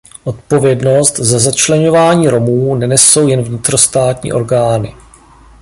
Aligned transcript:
Odpovědnost 0.23 1.17
za 1.19 1.39
začleňování 1.39 2.27
Romů 2.27 2.75
nenesou 2.75 3.27
jen 3.27 3.41
vnitrostátní 3.41 4.33
orgány. 4.33 4.95